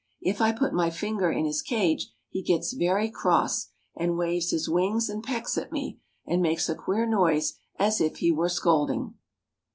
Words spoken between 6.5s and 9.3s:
a queer noise as if he were scolding.